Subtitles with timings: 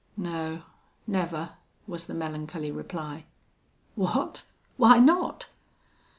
[0.17, 0.63] "No.
[1.05, 1.51] Never,"
[1.85, 3.25] was the melancholy reply.
[3.93, 4.41] "What!
[4.77, 5.49] Why not?"